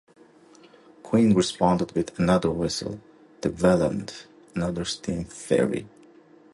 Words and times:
Quinn 1.03 1.35
responded 1.35 1.91
with 1.91 2.17
another 2.17 2.49
vessel, 2.49 2.99
the 3.41 3.51
"Welland", 3.51 4.11
another 4.55 4.83
steam 4.83 5.25
ferry. 5.25 5.85